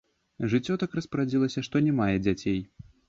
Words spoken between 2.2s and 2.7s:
дзяцей.